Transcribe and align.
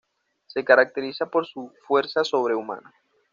Se 0.47 0.63
caracteriza 0.65 1.27
por 1.27 1.45
su 1.45 1.71
fuerza 1.87 2.23
sobrehumana. 2.23 2.91